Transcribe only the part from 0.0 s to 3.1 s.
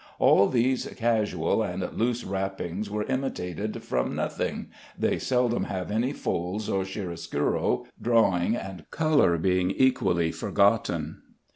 All these casual and loose wrappings were